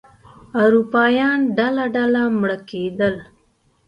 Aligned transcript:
اروپایان 0.63 1.39
ډله 1.57 1.85
ډله 1.95 2.21
مړه 2.39 2.57
کېدل. 2.69 3.15